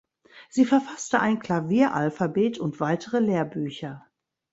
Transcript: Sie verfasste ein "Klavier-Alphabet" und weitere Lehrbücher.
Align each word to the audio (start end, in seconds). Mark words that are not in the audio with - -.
Sie 0.49 0.65
verfasste 0.65 1.19
ein 1.19 1.37
"Klavier-Alphabet" 1.37 2.57
und 2.57 2.79
weitere 2.79 3.19
Lehrbücher. 3.19 4.03